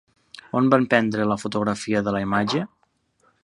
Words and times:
On 0.59 0.69
van 0.73 0.87
prendre 0.93 1.27
la 1.33 1.37
fotografia 1.43 2.03
de 2.09 2.15
la 2.17 2.23
imatge? 2.27 2.67